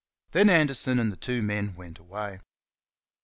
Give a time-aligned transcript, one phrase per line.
[0.31, 2.39] Then Anderson and the two men went away.